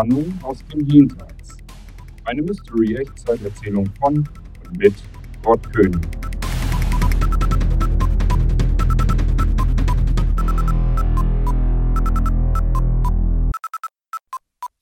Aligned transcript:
Warnung 0.00 0.32
aus 0.42 0.64
dem 0.72 0.86
Jenseits. 0.86 1.58
Eine 2.24 2.40
Mystery-Echtzeiterzählung 2.40 3.84
von 3.98 4.26
und 4.64 4.78
mit 4.78 4.94
Gott 5.42 5.60
König. 5.74 6.00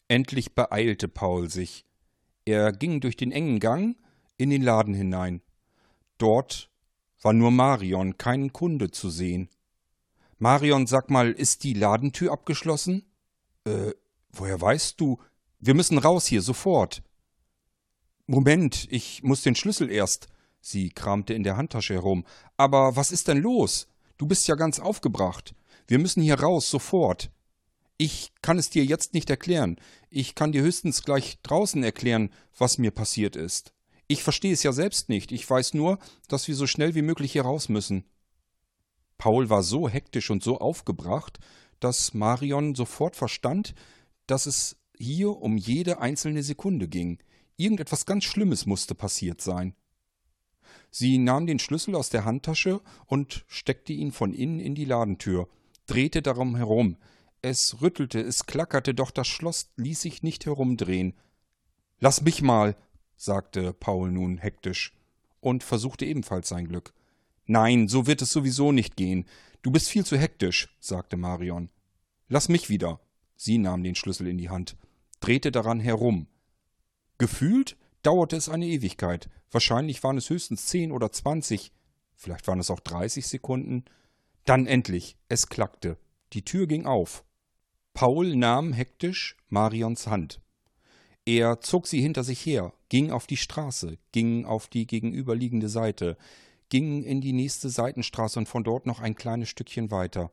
Endlich 0.07 0.55
beeilte 0.55 1.09
Paul 1.09 1.51
sich. 1.51 1.85
Er 2.45 2.71
ging 2.71 3.01
durch 3.01 3.16
den 3.16 3.32
engen 3.32 3.59
Gang 3.59 3.96
in 4.37 4.51
den 4.51 4.62
Laden 4.62 4.95
hinein. 4.95 5.43
Dort 6.19 6.71
war 7.23 7.32
nur 7.32 7.51
Marion, 7.51 8.19
kein 8.19 8.52
Kunde 8.52 8.93
zu 8.93 9.10
sehen. 9.10 9.48
Marion, 10.38 10.87
sag 10.87 11.10
mal, 11.10 11.32
ist 11.32 11.65
die 11.65 11.74
Ladentür 11.74 12.30
abgeschlossen? 12.30 13.02
Äh, 13.65 13.95
woher 14.30 14.60
weißt 14.60 15.00
du? 15.00 15.18
Wir 15.59 15.74
müssen 15.74 15.98
raus 15.98 16.27
hier, 16.27 16.42
sofort. 16.42 17.02
Moment, 18.27 18.87
ich 18.91 19.23
muss 19.23 19.42
den 19.42 19.54
Schlüssel 19.54 19.91
erst. 19.91 20.28
Sie 20.60 20.91
kramte 20.91 21.34
in 21.34 21.45
der 21.45 21.56
Handtasche 21.56 21.95
herum. 21.95 22.24
Aber 22.56 22.96
was 22.96 23.10
ist 23.10 23.28
denn 23.28 23.38
los? 23.38 23.88
Du 24.18 24.27
bist 24.27 24.46
ja 24.48 24.54
ganz 24.54 24.80
aufgebracht. 24.80 25.54
Wir 25.87 25.98
müssen 25.98 26.23
hier 26.23 26.38
raus, 26.38 26.70
sofort. 26.70 27.30
Ich 27.96 28.32
kann 28.43 28.59
es 28.59 28.70
dir 28.70 28.85
jetzt 28.85 29.15
nicht 29.15 29.30
erklären. 29.30 29.76
Ich 30.10 30.35
kann 30.35 30.52
dir 30.52 30.63
höchstens 30.63 31.02
gleich 31.02 31.38
draußen 31.42 31.82
erklären, 31.82 32.30
was 32.57 32.79
mir 32.79 32.90
passiert 32.90 33.35
ist. 33.35 33.73
Ich 34.07 34.23
verstehe 34.23 34.52
es 34.52 34.63
ja 34.63 34.73
selbst 34.73 35.09
nicht. 35.09 35.32
Ich 35.32 35.48
weiß 35.48 35.74
nur, 35.74 35.98
dass 36.29 36.48
wir 36.48 36.54
so 36.54 36.66
schnell 36.66 36.95
wie 36.95 37.02
möglich 37.02 37.32
hier 37.32 37.42
raus 37.42 37.68
müssen. 37.68 38.04
Paul 39.18 39.51
war 39.51 39.63
so 39.63 39.88
hektisch 39.88 40.30
und 40.30 40.42
so 40.42 40.59
aufgebracht, 40.59 41.38
dass 41.80 42.15
Marion 42.15 42.74
sofort 42.74 43.16
verstand, 43.16 43.74
dass 44.29 44.46
es 44.46 44.76
hier 44.96 45.30
um 45.30 45.57
jede 45.57 46.01
einzelne 46.01 46.45
Sekunde 46.45 46.87
ging. 46.87 47.18
Irgendetwas 47.57 48.07
ganz 48.07 48.24
Schlimmes 48.24 48.66
musste 48.66 48.95
passiert 48.95 49.40
sein. 49.40 49.74
Sie 50.90 51.18
nahm 51.18 51.46
den 51.46 51.59
Schlüssel 51.59 51.95
aus 51.95 52.10
der 52.10 52.24
Handtasche 52.24 52.80
und 53.07 53.45
steckte 53.48 53.93
ihn 53.93 54.12
von 54.12 54.32
innen 54.32 54.60
in 54.60 54.74
die 54.74 54.85
Ladentür, 54.85 55.48
drehte 55.87 56.23
darum 56.23 56.57
herum. 56.57 56.96
Es 57.43 57.80
rüttelte, 57.80 58.20
es 58.20 58.46
klackerte, 58.46 58.95
doch 58.95 59.10
das 59.10 59.26
Schloss 59.29 59.70
ließ 59.76 60.01
sich 60.01 60.23
nicht 60.23 60.46
herumdrehen. 60.46 61.15
Lass 62.01 62.23
mich 62.23 62.42
mal, 62.42 62.76
sagte 63.16 63.73
Paul 63.73 64.12
nun 64.12 64.38
hektisch 64.38 64.92
und 65.41 65.65
versuchte 65.65 66.04
ebenfalls 66.04 66.48
sein 66.48 66.69
Glück. 66.69 66.92
Nein, 67.47 67.88
so 67.88 68.06
wird 68.06 68.22
es 68.22 68.31
sowieso 68.31 68.72
nicht 68.72 68.97
gehen. 68.97 69.25
Du 69.62 69.70
bist 69.70 69.88
viel 69.88 70.04
zu 70.04 70.16
hektisch, 70.19 70.69
sagte 70.81 71.16
Marion. 71.16 71.70
Lass 72.28 72.48
mich 72.48 72.69
wieder. 72.69 73.00
Sie 73.41 73.59
nahm 73.59 73.84
den 73.84 73.94
Schlüssel 73.94 74.27
in 74.27 74.37
die 74.37 74.50
Hand, 74.50 74.77
drehte 75.21 75.53
daran 75.53 75.78
herum. 75.78 76.27
Gefühlt 77.19 77.77
dauerte 78.03 78.34
es 78.34 78.49
eine 78.49 78.67
Ewigkeit. 78.67 79.31
Wahrscheinlich 79.53 80.03
waren 80.03 80.19
es 80.19 80.28
höchstens 80.28 80.67
zehn 80.67 80.91
oder 80.91 81.12
zwanzig, 81.12 81.72
vielleicht 82.16 82.49
waren 82.49 82.59
es 82.59 82.69
auch 82.69 82.81
dreißig 82.81 83.28
Sekunden. 83.28 83.84
Dann 84.44 84.66
endlich, 84.66 85.16
es 85.28 85.49
klackte. 85.49 85.99
Die 86.33 86.44
Tür 86.44 86.66
ging 86.66 86.84
auf. 86.84 87.25
Paul 87.94 88.34
nahm 88.34 88.72
hektisch 88.72 89.37
Marions 89.49 90.09
Hand. 90.09 90.41
Er 91.25 91.61
zog 91.61 91.87
sie 91.87 92.00
hinter 92.00 92.25
sich 92.25 92.44
her, 92.44 92.72
ging 92.88 93.12
auf 93.12 93.28
die 93.28 93.37
Straße, 93.37 93.98
ging 94.10 94.47
auf 94.47 94.66
die 94.66 94.87
gegenüberliegende 94.87 95.69
Seite, 95.69 96.16
ging 96.71 97.04
in 97.04 97.21
die 97.21 97.32
nächste 97.32 97.71
Seitenstraße 97.71 98.41
und 98.41 98.48
von 98.48 98.65
dort 98.65 98.84
noch 98.84 98.98
ein 98.98 99.15
kleines 99.15 99.48
Stückchen 99.48 99.93
weiter. 99.93 100.32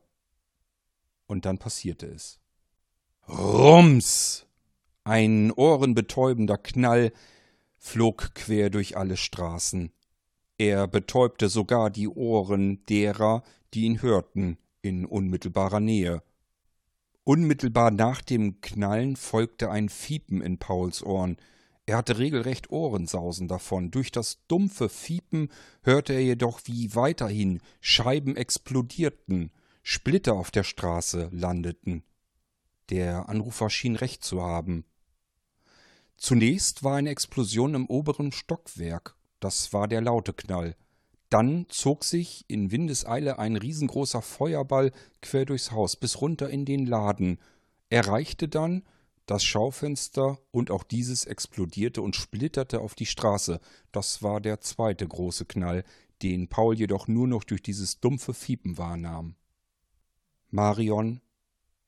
Und 1.26 1.44
dann 1.44 1.58
passierte 1.58 2.06
es. 2.06 2.40
Rums! 3.28 4.46
Ein 5.02 5.50
ohrenbetäubender 5.52 6.58
Knall 6.58 7.12
flog 7.76 8.34
quer 8.34 8.70
durch 8.70 8.96
alle 8.96 9.16
Straßen. 9.16 9.92
Er 10.58 10.86
betäubte 10.86 11.48
sogar 11.48 11.90
die 11.90 12.08
Ohren 12.08 12.84
derer, 12.86 13.42
die 13.74 13.84
ihn 13.84 14.00
hörten, 14.00 14.58
in 14.80 15.04
unmittelbarer 15.04 15.80
Nähe. 15.80 16.22
Unmittelbar 17.24 17.90
nach 17.90 18.22
dem 18.22 18.60
Knallen 18.60 19.16
folgte 19.16 19.70
ein 19.70 19.88
Fiepen 19.88 20.40
in 20.40 20.58
Pauls 20.58 21.02
Ohren, 21.02 21.36
er 21.86 21.98
hatte 21.98 22.18
regelrecht 22.18 22.70
Ohrensausen 22.70 23.46
davon. 23.46 23.92
Durch 23.92 24.10
das 24.10 24.44
dumpfe 24.48 24.88
Fiepen 24.88 25.48
hörte 25.82 26.12
er 26.12 26.22
jedoch, 26.22 26.60
wie 26.64 26.94
weiterhin 26.96 27.60
Scheiben 27.80 28.36
explodierten, 28.36 29.52
Splitter 29.84 30.34
auf 30.34 30.50
der 30.50 30.64
Straße 30.64 31.28
landeten. 31.32 32.02
Der 32.90 33.28
Anrufer 33.28 33.70
schien 33.70 33.96
recht 33.96 34.24
zu 34.24 34.42
haben. 34.42 34.84
Zunächst 36.16 36.82
war 36.82 36.96
eine 36.96 37.10
Explosion 37.10 37.74
im 37.74 37.86
oberen 37.86 38.32
Stockwerk. 38.32 39.16
Das 39.40 39.72
war 39.72 39.88
der 39.88 40.00
laute 40.00 40.32
Knall. 40.32 40.76
Dann 41.28 41.66
zog 41.68 42.04
sich 42.04 42.44
in 42.48 42.70
Windeseile 42.70 43.38
ein 43.38 43.56
riesengroßer 43.56 44.22
Feuerball 44.22 44.92
quer 45.20 45.44
durchs 45.44 45.72
Haus 45.72 45.96
bis 45.96 46.20
runter 46.20 46.48
in 46.48 46.64
den 46.64 46.86
Laden, 46.86 47.38
erreichte 47.90 48.48
dann 48.48 48.84
das 49.26 49.42
Schaufenster 49.42 50.38
und 50.52 50.70
auch 50.70 50.84
dieses 50.84 51.24
explodierte 51.24 52.00
und 52.00 52.14
splitterte 52.14 52.80
auf 52.80 52.94
die 52.94 53.06
Straße. 53.06 53.60
Das 53.90 54.22
war 54.22 54.40
der 54.40 54.60
zweite 54.60 55.06
große 55.06 55.46
Knall, 55.46 55.84
den 56.22 56.48
Paul 56.48 56.76
jedoch 56.78 57.08
nur 57.08 57.26
noch 57.26 57.42
durch 57.42 57.62
dieses 57.62 58.00
dumpfe 58.00 58.32
Fiepen 58.32 58.78
wahrnahm. 58.78 59.34
Marion 60.50 61.20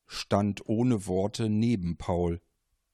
stand 0.08 0.66
ohne 0.66 1.06
Worte 1.06 1.48
neben 1.48 1.96
Paul, 1.96 2.40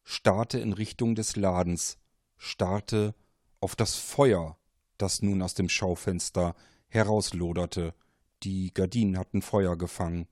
starrte 0.03 0.59
in 0.59 0.75
Richtung 0.75 1.15
des 1.15 1.37
Ladens, 1.37 1.97
starrte 2.37 3.15
auf 3.61 3.77
das 3.77 3.95
Feuer, 3.95 4.59
das 4.99 5.23
nun 5.23 5.41
aus 5.41 5.55
dem 5.55 5.71
Schaufenster 5.71 6.55
herausloderte. 6.89 7.95
Die 8.43 8.75
Gardinen 8.75 9.17
hatten 9.17 9.41
Feuer 9.41 9.79
gefangen. 9.79 10.29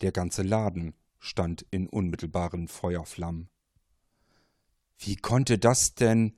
Der 0.00 0.10
ganze 0.10 0.42
Laden 0.42 0.94
stand 1.20 1.64
in 1.70 1.88
unmittelbaren 1.88 2.66
Feuerflammen. 2.66 3.48
Wie 4.98 5.16
konnte 5.16 5.58
das 5.58 5.94
denn? 5.94 6.36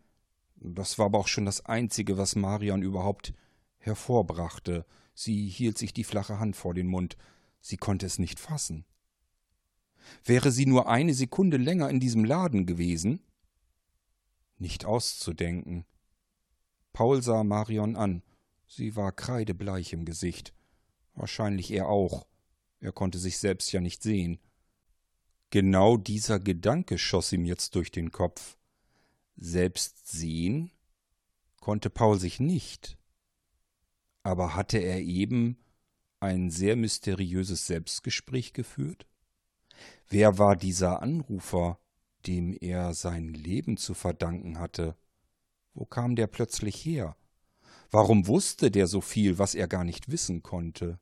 Das 0.57 0.99
war 0.99 1.07
aber 1.07 1.19
auch 1.19 1.29
schon 1.29 1.47
das 1.47 1.65
Einzige, 1.65 2.19
was 2.19 2.37
Marion 2.37 2.83
überhaupt 2.83 3.33
hervorbrachte. 3.79 4.85
Sie 5.15 5.49
hielt 5.49 5.79
sich 5.79 5.95
die 5.95 6.05
flache 6.05 6.39
Hand 6.39 6.57
vor 6.57 6.75
den 6.75 6.87
Mund. 6.87 7.17
Sie 7.61 7.77
konnte 7.77 8.05
es 8.05 8.19
nicht 8.19 8.41
fassen. 8.41 8.85
Wäre 10.25 10.53
sie 10.53 10.67
nur 10.67 10.89
eine 10.89 11.15
Sekunde 11.15 11.57
länger 11.57 11.91
in 11.91 12.01
diesem 12.01 12.25
Laden 12.25 12.67
gewesen? 12.67 13.21
Nicht 14.59 14.85
auszudenken. 14.85 15.85
Paul 16.93 17.23
sah 17.23 17.45
Marion 17.45 17.97
an. 17.97 18.23
Sie 18.67 18.97
war 18.97 19.13
kreidebleich 19.13 19.93
im 19.93 20.05
Gesicht. 20.05 20.55
Wahrscheinlich 21.15 21.71
er 21.71 21.89
auch. 21.89 22.27
Er 22.81 22.93
konnte 22.93 23.19
sich 23.19 23.39
selbst 23.39 23.73
ja 23.73 23.81
nicht 23.81 24.03
sehen. 24.03 24.39
Genau 25.51 25.97
dieser 25.97 26.41
Gedanke 26.41 26.99
schoss 26.99 27.33
ihm 27.33 27.45
jetzt 27.45 27.75
durch 27.75 27.91
den 27.91 28.11
Kopf. 28.11 28.57
Selbst 29.37 30.09
sehen 30.09 30.71
konnte 31.61 31.91
Paul 31.91 32.19
sich 32.19 32.41
nicht. 32.41 32.99
Aber 34.23 34.55
hatte 34.55 34.79
er 34.79 35.01
eben 35.01 35.59
ein 36.21 36.51
sehr 36.51 36.77
mysteriöses 36.77 37.67
Selbstgespräch 37.67 38.53
geführt? 38.53 39.07
Wer 40.09 40.39
war 40.39 40.57
dieser 40.57 41.03
Anrufer, 41.03 41.79
dem 42.27 42.57
er 42.61 42.95
sein 42.95 43.29
Leben 43.29 43.77
zu 43.77 43.95
verdanken 43.95 44.59
hatte? 44.59 44.97
Wo 45.75 45.85
kam 45.85 46.17
der 46.17 46.27
plötzlich 46.27 46.85
her? 46.85 47.17
Warum 47.91 48.27
wusste 48.27 48.71
der 48.71 48.87
so 48.87 49.01
viel, 49.01 49.39
was 49.39 49.55
er 49.55 49.69
gar 49.69 49.85
nicht 49.85 50.11
wissen 50.11 50.43
konnte? 50.43 50.99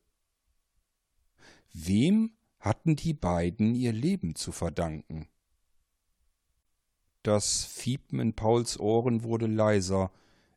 Wem 1.73 2.33
hatten 2.63 2.95
die 2.95 3.13
beiden 3.13 3.75
ihr 3.75 3.91
Leben 3.91 4.35
zu 4.35 4.53
verdanken. 4.53 5.27
Das 7.21 7.65
Fiepen 7.65 8.19
in 8.19 8.33
Pauls 8.35 8.79
Ohren 8.79 9.23
wurde 9.23 9.47
leiser, 9.47 10.11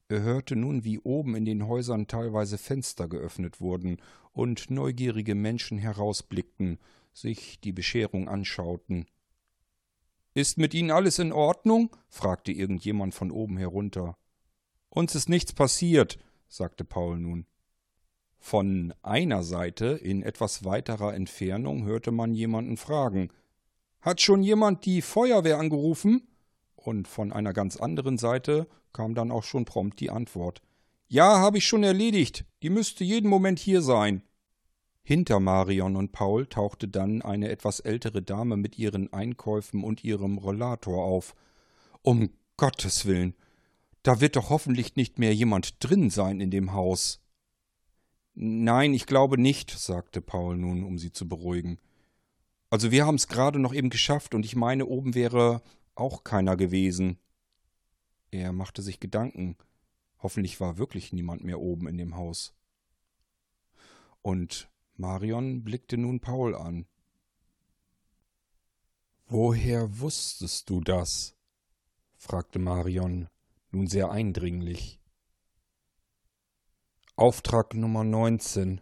er 0.09 0.23
hörte 0.23 0.55
nun, 0.55 0.85
wie 0.85 1.01
oben 1.01 1.35
in 1.35 1.45
den 1.45 1.67
Häusern 1.67 2.07
teilweise 2.07 2.59
Fenster 2.59 3.09
geöffnet 3.09 3.61
wurden 3.61 4.01
und 4.33 4.71
neugierige 4.71 5.35
Menschen 5.35 5.79
herausblickten, 5.79 6.79
sich 7.17 7.61
die 7.61 7.73
Bescherung 7.73 8.29
anschauten. 8.29 9.07
Ist 10.35 10.59
mit 10.59 10.75
Ihnen 10.75 10.91
alles 10.91 11.19
in 11.19 11.33
Ordnung? 11.33 11.97
fragte 12.11 12.53
irgendjemand 12.53 13.15
von 13.15 13.31
oben 13.31 13.57
herunter. 13.57 14.19
Uns 14.91 15.15
ist 15.15 15.31
nichts 15.31 15.55
passiert, 15.55 16.19
sagte 16.47 16.85
Paul 16.85 17.19
nun. 17.19 17.47
Von 18.39 18.93
einer 19.03 19.43
Seite 19.43 19.87
in 19.87 20.23
etwas 20.23 20.65
weiterer 20.65 21.15
Entfernung 21.15 21.87
hörte 21.87 22.13
man 22.13 22.35
jemanden 22.35 22.77
fragen 22.77 23.31
Hat 24.03 24.21
schon 24.21 24.43
jemand 24.43 24.85
die 24.85 25.01
Feuerwehr 25.01 25.59
angerufen? 25.59 26.29
Und 26.75 27.09
von 27.09 27.33
einer 27.33 27.55
ganz 27.55 27.79
anderen 27.79 28.19
Seite 28.19 28.69
kam 28.93 29.15
dann 29.15 29.31
auch 29.31 29.43
schon 29.43 29.65
prompt 29.65 30.01
die 30.01 30.11
Antwort 30.11 30.61
Ja, 31.09 31.39
habe 31.39 31.59
ich 31.59 31.65
schon 31.65 31.83
erledigt. 31.83 32.45
Die 32.63 32.71
müsste 32.71 33.05
jeden 33.05 33.31
Moment 33.31 33.59
hier 33.59 33.81
sein. 33.81 34.23
Hinter 35.09 35.39
Marion 35.39 35.95
und 35.95 36.11
Paul 36.11 36.49
tauchte 36.49 36.89
dann 36.89 37.23
eine 37.23 37.49
etwas 37.49 37.79
ältere 37.79 38.23
Dame 38.23 38.57
mit 38.57 38.77
ihren 38.77 39.13
Einkäufen 39.13 39.85
und 39.85 40.03
ihrem 40.03 40.37
Rollator 40.37 41.05
auf. 41.05 41.37
Um 42.03 42.31
Gottes 42.57 43.07
willen, 43.07 43.37
da 44.03 44.21
wird 44.21 44.35
doch 44.35 44.51
hoffentlich 44.51 44.97
nicht 44.97 45.21
mehr 45.21 45.33
jemand 45.33 45.77
drin 45.79 46.11
sein 46.11 46.41
in 46.41 46.51
dem 46.51 46.73
Haus. 46.73 47.23
Nein, 48.35 48.95
ich 48.95 49.07
glaube 49.07 49.39
nicht, 49.41 49.71
sagte 49.71 50.21
Paul 50.21 50.57
nun, 50.57 50.83
um 50.83 50.99
sie 50.99 51.13
zu 51.13 51.29
beruhigen. 51.29 51.79
Also 52.69 52.91
wir 52.91 53.07
haben 53.07 53.15
es 53.15 53.29
gerade 53.29 53.61
noch 53.61 53.73
eben 53.73 53.91
geschafft 53.91 54.35
und 54.35 54.45
ich 54.45 54.57
meine, 54.57 54.87
oben 54.87 55.15
wäre 55.15 55.63
auch 55.95 56.25
keiner 56.25 56.57
gewesen. 56.57 57.17
Er 58.33 58.53
machte 58.53 58.83
sich 58.83 58.99
Gedanken. 58.99 59.57
Hoffentlich 60.19 60.61
war 60.61 60.79
wirklich 60.79 61.13
niemand 61.13 61.45
mehr 61.45 61.61
oben 61.61 61.87
in 61.87 61.97
dem 61.97 62.17
Haus. 62.17 62.57
Und 64.21 64.69
Marion 64.99 65.63
blickte 65.63 65.99
nun 65.99 66.21
Paul 66.21 66.55
an. 66.55 66.87
Woher 69.27 69.99
wusstest 70.01 70.71
du 70.71 70.81
das? 70.81 71.37
fragte 72.17 72.59
Marion, 72.59 73.29
nun 73.71 73.89
sehr 73.89 74.11
eindringlich. 74.11 75.01
Auftrag 77.15 77.75
Nummer 77.75 78.05
19, 78.05 78.81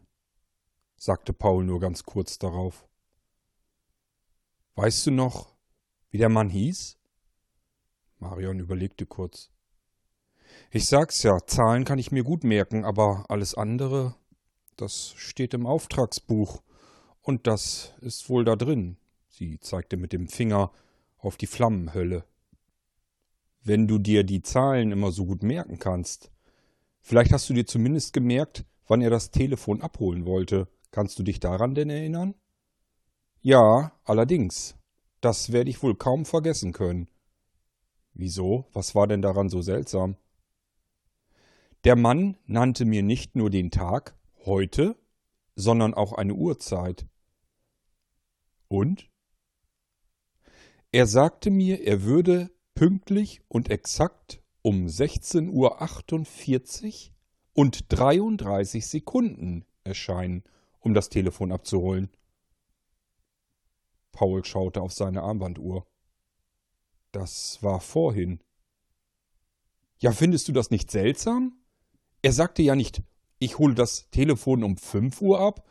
sagte 0.96 1.32
Paul 1.32 1.64
nur 1.64 1.81
ganz 1.81 2.05
kurz 2.05 2.38
darauf. 2.38 2.87
Weißt 4.76 5.06
du 5.06 5.10
noch, 5.10 5.56
wie 6.10 6.19
der 6.19 6.28
Mann 6.28 6.49
hieß? 6.49 6.96
Marion 8.19 8.60
überlegte 8.60 9.06
kurz. 9.06 9.50
Ich 10.70 10.87
sag's 10.87 11.22
ja, 11.22 11.38
Zahlen 11.46 11.84
kann 11.84 11.99
ich 11.99 12.12
mir 12.12 12.22
gut 12.22 12.44
merken, 12.44 12.84
aber 12.84 13.25
alles 13.28 13.55
andere, 13.55 14.14
das 14.76 15.14
steht 15.16 15.54
im 15.54 15.66
Auftragsbuch. 15.66 16.62
Und 17.22 17.46
das 17.46 17.94
ist 18.00 18.28
wohl 18.28 18.44
da 18.44 18.56
drin. 18.56 18.96
Sie 19.28 19.58
zeigte 19.60 19.96
mit 19.96 20.12
dem 20.12 20.28
Finger 20.28 20.70
auf 21.18 21.36
die 21.36 21.46
Flammenhölle. 21.46 22.24
Wenn 23.62 23.88
du 23.88 23.98
dir 23.98 24.24
die 24.24 24.42
Zahlen 24.42 24.92
immer 24.92 25.10
so 25.10 25.24
gut 25.24 25.42
merken 25.42 25.78
kannst. 25.78 26.30
Vielleicht 27.00 27.32
hast 27.32 27.48
du 27.48 27.54
dir 27.54 27.66
zumindest 27.66 28.12
gemerkt, 28.12 28.64
wann 28.86 29.00
er 29.00 29.10
das 29.10 29.30
Telefon 29.30 29.80
abholen 29.80 30.26
wollte. 30.26 30.68
Kannst 30.90 31.18
du 31.18 31.22
dich 31.22 31.40
daran 31.40 31.74
denn 31.74 31.90
erinnern? 31.90 32.34
Ja, 33.40 33.92
allerdings. 34.04 34.76
Das 35.20 35.52
werde 35.52 35.70
ich 35.70 35.82
wohl 35.82 35.96
kaum 35.96 36.24
vergessen 36.24 36.72
können. 36.72 37.08
Wieso? 38.12 38.66
Was 38.72 38.94
war 38.94 39.06
denn 39.06 39.22
daran 39.22 39.48
so 39.48 39.62
seltsam? 39.62 40.16
Der 41.84 41.96
Mann 41.96 42.36
nannte 42.46 42.84
mir 42.84 43.02
nicht 43.02 43.36
nur 43.36 43.50
den 43.50 43.70
Tag, 43.70 44.16
heute, 44.46 44.96
sondern 45.56 45.94
auch 45.94 46.12
eine 46.12 46.35
Uhrzeit. 46.35 47.06
Und? 48.69 49.11
Er 50.93 51.06
sagte 51.06 51.50
mir, 51.50 51.81
er 51.82 52.02
würde 52.02 52.50
pünktlich 52.75 53.43
und 53.49 53.70
exakt 53.70 54.43
um 54.62 54.87
16.48 54.87 55.50
Uhr 57.11 57.14
und 57.52 57.93
33 57.93 58.87
Sekunden 58.87 59.64
erscheinen, 59.85 60.44
um 60.81 60.94
das 60.94 61.08
Telefon 61.08 61.52
abzuholen. 61.52 62.11
Paul 64.12 64.44
schaute 64.44 64.81
auf 64.81 64.93
seine 64.93 65.23
Armbanduhr. 65.23 65.87
Das 67.12 67.62
war 67.62 67.81
vorhin. 67.81 68.41
Ja, 69.99 70.12
findest 70.12 70.49
du 70.49 70.52
das 70.52 70.70
nicht 70.70 70.91
seltsam? 70.91 71.58
Er 72.23 72.32
sagte 72.32 72.62
ja 72.62 72.75
nicht, 72.75 73.02
ich 73.38 73.58
hole 73.58 73.75
das 73.75 74.10
Telefon 74.10 74.64
um 74.64 74.76
fünf 74.76 75.20
Uhr 75.20 75.40
ab 75.40 75.64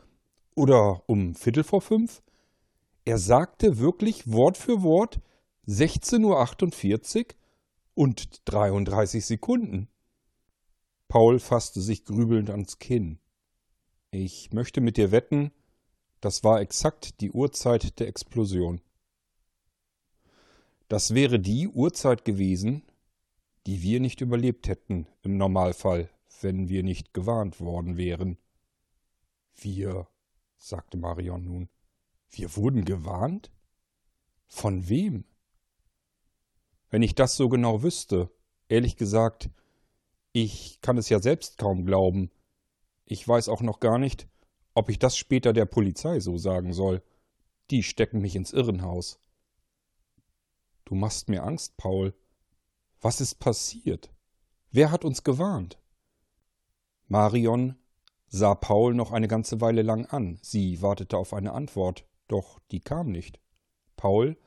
oder 0.56 1.04
um 1.08 1.36
Viertel 1.36 1.64
vor 1.64 1.82
fünf. 1.82 2.22
Er 3.06 3.18
sagte 3.18 3.80
wirklich 3.80 4.32
Wort 4.32 4.58
für 4.58 4.84
Wort 4.84 5.20
16.48 5.68 7.26
Uhr 7.26 7.36
und 7.96 8.42
33 8.46 9.26
Sekunden. 9.26 9.88
Paul 11.08 11.40
fasste 11.40 11.82
sich 11.82 12.06
grübelnd 12.06 12.50
ans 12.50 12.80
Kinn. 12.80 13.20
Ich 14.12 14.52
möchte 14.52 14.82
mit 14.82 14.98
dir 14.98 15.12
wetten, 15.12 15.52
das 16.22 16.44
war 16.44 16.62
exakt 16.62 17.20
die 17.22 17.32
Uhrzeit 17.32 18.00
der 18.00 18.08
Explosion. 18.08 18.82
Das 20.88 21.14
wäre 21.14 21.40
die 21.40 21.68
Uhrzeit 21.68 22.24
gewesen, 22.26 22.84
die 23.66 23.82
wir 23.82 24.00
nicht 24.00 24.22
überlebt 24.22 24.68
hätten 24.68 25.08
im 25.24 25.38
Normalfall, 25.38 26.10
wenn 26.44 26.70
wir 26.70 26.84
nicht 26.84 27.14
gewarnt 27.14 27.60
worden 27.60 27.98
wären. 27.98 28.38
Wir, 29.56 30.08
sagte 30.58 30.98
Marion 30.98 31.46
nun, 31.46 31.70
wir 32.32 32.56
wurden 32.56 32.86
gewarnt? 32.86 33.52
Von 34.48 34.88
wem? 34.90 35.26
Wenn 36.90 37.02
ich 37.02 37.16
das 37.16 37.36
so 37.36 37.50
genau 37.50 37.82
wüsste, 37.82 38.30
ehrlich 38.68 38.98
gesagt, 38.98 39.50
ich 40.32 40.80
kann 40.82 40.98
es 40.98 41.10
ja 41.10 41.20
selbst 41.20 41.58
kaum 41.58 41.86
glauben. 41.86 42.32
Ich 43.06 43.28
weiß 43.28 43.50
auch 43.50 43.62
noch 43.62 43.80
gar 43.80 43.98
nicht, 43.98 44.28
ob 44.74 44.90
ich 44.90 45.00
das 45.00 45.18
später 45.18 45.54
der 45.54 45.66
Polizei 45.66 46.20
so 46.20 46.38
sagen 46.38 46.74
soll. 46.74 47.04
Die 47.70 47.84
stecken 47.84 48.20
mich 48.20 48.36
ins 48.36 48.52
Irrenhaus. 48.52 49.20
Du 50.86 50.96
machst 50.96 51.30
mir 51.30 51.44
Angst, 51.44 51.78
Paul. 51.78 52.14
Was 53.00 53.22
ist 53.22 53.36
passiert? 53.36 54.12
Wer 54.72 54.92
hat 54.92 55.06
uns 55.06 55.24
gewarnt? 55.24 55.80
Marion 57.08 57.76
sah 58.28 58.56
Paul 58.56 58.94
noch 58.94 59.12
eine 59.12 59.28
ganze 59.28 59.62
Weile 59.62 59.82
lang 59.82 60.06
an. 60.08 60.40
Sie 60.42 60.82
wartete 60.82 61.18
auf 61.18 61.34
eine 61.34 61.54
Antwort, 61.54 62.06
doch 62.28 62.60
die 62.72 62.80
kam 62.80 63.12
nicht. 63.12 63.40
Paul 63.96 64.38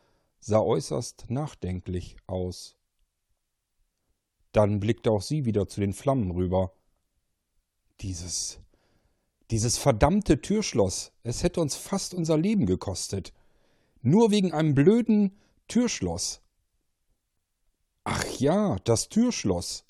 sah 0.40 0.60
äußerst 0.60 1.26
nachdenklich 1.28 2.16
aus. 2.26 2.76
Dann 4.52 4.80
blickte 4.80 5.10
auch 5.10 5.22
sie 5.22 5.44
wieder 5.44 5.68
zu 5.68 5.80
den 5.80 5.92
Flammen 5.92 6.30
rüber. 6.30 6.72
Dieses 8.00 8.60
dieses 9.50 9.78
verdammte 9.78 10.40
Türschloss, 10.40 11.12
es 11.22 11.44
hätte 11.44 11.60
uns 11.60 11.76
fast 11.76 12.14
unser 12.14 12.36
Leben 12.36 12.66
gekostet. 12.66 13.32
Nur 14.02 14.32
wegen 14.32 14.52
einem 14.52 14.74
blöden 14.74 15.38
Türschloss. 15.68 16.40
Ach 18.02 18.24
ja, 18.38 18.76
das 18.84 19.08
Türschloss, 19.08 19.84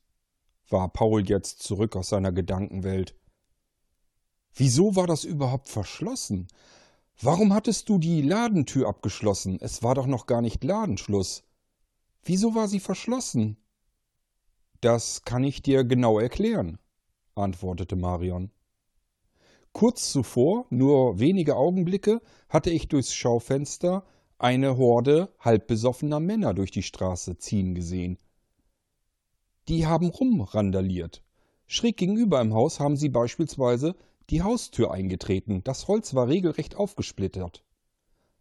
war 0.68 0.88
Paul 0.88 1.28
jetzt 1.28 1.62
zurück 1.62 1.96
aus 1.96 2.08
seiner 2.08 2.32
Gedankenwelt. 2.32 3.14
Wieso 4.54 4.96
war 4.96 5.06
das 5.06 5.24
überhaupt 5.24 5.68
verschlossen? 5.68 6.48
Warum 7.20 7.54
hattest 7.54 7.88
du 7.88 7.98
die 7.98 8.22
Ladentür 8.22 8.88
abgeschlossen? 8.88 9.58
Es 9.60 9.82
war 9.82 9.94
doch 9.94 10.06
noch 10.06 10.26
gar 10.26 10.42
nicht 10.42 10.64
Ladenschluss. 10.64 11.44
Wieso 12.24 12.54
war 12.54 12.68
sie 12.68 12.80
verschlossen? 12.80 13.56
Das 14.80 15.22
kann 15.24 15.44
ich 15.44 15.62
dir 15.62 15.84
genau 15.84 16.18
erklären, 16.18 16.78
antwortete 17.34 17.96
Marion. 17.96 18.50
Kurz 19.72 20.10
zuvor, 20.10 20.66
nur 20.70 21.18
wenige 21.18 21.56
Augenblicke, 21.56 22.20
hatte 22.48 22.70
ich 22.70 22.88
durchs 22.88 23.14
Schaufenster 23.14 24.04
eine 24.38 24.76
Horde 24.76 25.34
halbbesoffener 25.40 26.20
Männer 26.20 26.54
durch 26.54 26.70
die 26.70 26.82
Straße 26.82 27.38
ziehen 27.38 27.74
gesehen. 27.74 28.18
Die 29.68 29.86
haben 29.86 30.10
rumrandaliert. 30.10 31.22
Schräg 31.66 31.96
gegenüber 31.96 32.40
im 32.40 32.54
Haus 32.54 32.78
haben 32.78 32.96
sie 32.96 33.08
beispielsweise 33.08 33.96
die 34.30 34.42
Haustür 34.42 34.92
eingetreten. 34.92 35.62
Das 35.64 35.88
Holz 35.88 36.14
war 36.14 36.28
regelrecht 36.28 36.76
aufgesplittert. 36.76 37.64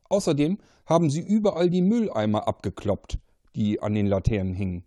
Außerdem 0.08 0.60
haben 0.86 1.10
sie 1.10 1.22
überall 1.22 1.72
die 1.72 1.82
Mülleimer 1.82 2.48
abgekloppt, 2.48 3.18
die 3.56 3.82
an 3.82 3.96
den 3.96 4.06
Laternen 4.06 4.54
hingen. 4.54 4.84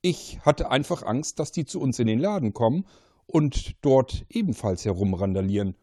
Ich 0.00 0.40
hatte 0.40 0.70
einfach 0.70 1.02
Angst, 1.02 1.38
dass 1.38 1.52
die 1.52 1.66
zu 1.66 1.78
uns 1.80 1.98
in 1.98 2.06
den 2.06 2.18
Laden 2.18 2.54
kommen 2.54 2.86
und 3.26 3.76
dort 3.82 4.24
ebenfalls 4.30 4.84
herumrandalieren. 4.84 5.76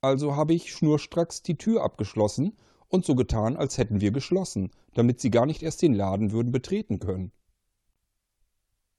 Also 0.00 0.36
habe 0.36 0.54
ich 0.54 0.72
schnurstracks 0.72 1.42
die 1.42 1.56
Tür 1.56 1.84
abgeschlossen 1.84 2.56
und 2.88 3.04
so 3.04 3.14
getan, 3.14 3.56
als 3.56 3.76
hätten 3.76 4.00
wir 4.00 4.10
geschlossen, 4.10 4.70
damit 4.94 5.20
sie 5.20 5.30
gar 5.30 5.44
nicht 5.44 5.62
erst 5.62 5.82
den 5.82 5.92
Laden 5.92 6.32
würden 6.32 6.50
betreten 6.50 6.98
können. 6.98 7.30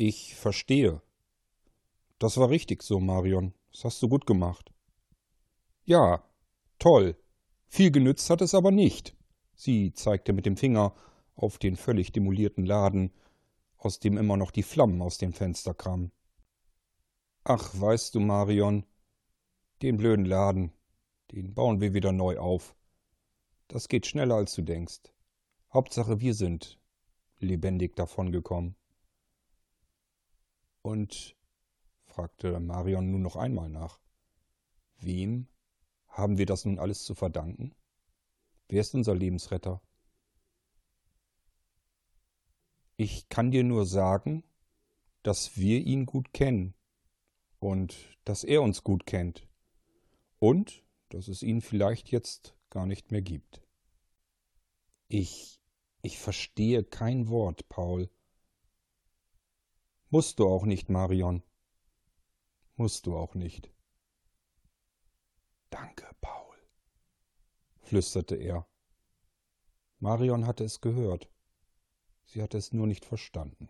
Ich 0.03 0.34
verstehe. 0.34 1.00
Das 2.17 2.38
war 2.38 2.50
richtig 2.50 2.81
so, 2.81 3.00
Marion. 3.00 3.53
Das 3.72 3.86
hast 3.86 4.01
du 4.01 4.10
gut 4.10 4.25
gemacht. 4.25 4.74
Ja, 5.84 6.24
toll. 6.79 7.15
Viel 7.67 7.91
genützt 7.91 8.27
hat 8.31 8.41
es 8.41 8.55
aber 8.55 8.72
nicht. 8.72 9.15
Sie 9.53 9.93
zeigte 9.93 10.34
mit 10.34 10.48
dem 10.48 10.58
Finger 10.58 10.96
auf 11.36 11.60
den 11.60 11.75
völlig 11.75 12.12
demolierten 12.12 12.65
Laden, 12.65 13.13
aus 13.77 14.00
dem 14.00 14.17
immer 14.17 14.38
noch 14.38 14.50
die 14.50 14.63
Flammen 14.63 15.03
aus 15.03 15.20
dem 15.20 15.34
Fenster 15.34 15.75
kamen. 15.75 16.12
Ach, 17.43 17.70
weißt 17.79 18.15
du, 18.15 18.22
Marion, 18.22 18.88
den 19.84 19.98
blöden 19.98 20.25
Laden, 20.25 20.74
den 21.31 21.53
bauen 21.53 21.79
wir 21.79 21.93
wieder 21.93 22.12
neu 22.12 22.39
auf. 22.39 22.75
Das 23.67 23.88
geht 23.88 24.08
schneller, 24.08 24.34
als 24.34 24.55
du 24.55 24.63
denkst. 24.63 25.13
Hauptsache, 25.72 26.20
wir 26.20 26.34
sind 26.34 26.79
lebendig 27.38 27.96
davongekommen. 27.96 28.75
Und, 30.81 31.35
fragte 32.05 32.59
Marion 32.59 33.11
nun 33.11 33.21
noch 33.21 33.35
einmal 33.35 33.69
nach, 33.69 34.00
wem 34.97 35.47
Haben 36.07 36.38
wir 36.38 36.45
das 36.45 36.65
nun 36.65 36.77
alles 36.77 37.05
zu 37.05 37.15
verdanken? 37.15 37.73
Wer 38.67 38.81
ist 38.81 38.93
unser 38.93 39.15
Lebensretter? 39.15 39.81
Ich 42.97 43.29
kann 43.29 43.50
dir 43.50 43.63
nur 43.63 43.85
sagen, 43.85 44.43
dass 45.23 45.57
wir 45.57 45.79
ihn 45.79 46.05
gut 46.05 46.33
kennen 46.33 46.73
und 47.59 47.95
dass 48.25 48.43
er 48.43 48.61
uns 48.61 48.83
gut 48.83 49.05
kennt 49.05 49.47
und 50.39 50.83
dass 51.09 51.27
es 51.27 51.43
ihn 51.43 51.61
vielleicht 51.61 52.11
jetzt 52.11 52.55
gar 52.69 52.85
nicht 52.85 53.11
mehr 53.11 53.21
gibt. 53.21 53.61
Ich, 55.07 55.61
ich 56.01 56.17
verstehe 56.17 56.83
kein 56.83 57.27
Wort, 57.29 57.69
Paul. 57.69 58.09
Musst 60.13 60.39
du 60.39 60.48
auch 60.50 60.65
nicht, 60.65 60.89
Marion. 60.89 61.41
Musst 62.75 63.06
du 63.06 63.15
auch 63.15 63.34
nicht. 63.34 63.72
Danke, 65.70 66.06
Paul, 66.20 66.58
flüsterte 67.80 68.36
er. 68.36 68.68
Marion 70.00 70.46
hatte 70.46 70.65
es 70.65 70.82
gehört. 70.82 71.32
Sie 72.25 72.41
hatte 72.41 72.58
es 72.58 72.74
nur 72.74 72.88
nicht 72.88 73.06
verstanden. 73.06 73.70